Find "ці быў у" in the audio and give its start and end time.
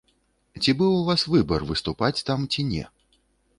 0.61-1.03